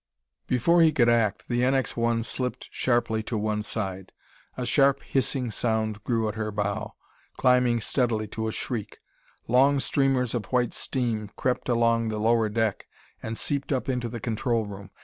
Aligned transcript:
Before 0.47 0.81
he 0.81 0.91
could 0.91 1.09
act, 1.09 1.43
the 1.47 1.61
NX 1.61 1.95
1 1.95 2.23
slipped 2.23 2.69
sharply 2.71 3.21
to 3.21 3.37
one 3.37 3.61
side. 3.61 4.11
A 4.57 4.65
sharp 4.65 5.03
hissing 5.03 5.51
sound 5.51 6.03
grew 6.03 6.27
at 6.27 6.33
her 6.33 6.49
bow, 6.51 6.95
climbing 7.37 7.81
steadily 7.81 8.25
to 8.29 8.47
a 8.47 8.51
shriek. 8.51 8.97
Long 9.47 9.79
streamers 9.79 10.33
of 10.33 10.45
white 10.47 10.73
steam 10.73 11.29
crept 11.35 11.69
along 11.69 12.09
the 12.09 12.17
lower 12.17 12.49
deck 12.49 12.87
and 13.21 13.37
seeped 13.37 13.71
up 13.71 13.87
into 13.87 14.09
the 14.09 14.19
control 14.19 14.65
room. 14.65 14.89